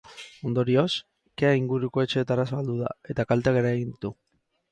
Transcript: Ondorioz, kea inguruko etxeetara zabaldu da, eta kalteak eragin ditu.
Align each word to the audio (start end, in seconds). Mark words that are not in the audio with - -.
Ondorioz, 0.51 0.85
kea 1.41 1.51
inguruko 1.57 2.03
etxeetara 2.05 2.47
zabaldu 2.53 2.79
da, 2.79 2.89
eta 3.15 3.27
kalteak 3.33 3.61
eragin 3.65 3.93
ditu. 3.93 4.13